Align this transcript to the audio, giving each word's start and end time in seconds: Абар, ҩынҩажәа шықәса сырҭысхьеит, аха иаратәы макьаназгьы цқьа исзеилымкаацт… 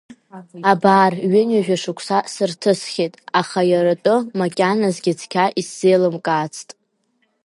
Абар, 0.71 1.13
ҩынҩажәа 1.31 1.77
шықәса 1.81 2.17
сырҭысхьеит, 2.33 3.13
аха 3.39 3.61
иаратәы 3.71 4.15
макьаназгьы 4.39 5.13
цқьа 5.19 5.45
исзеилымкаацт… 5.59 6.69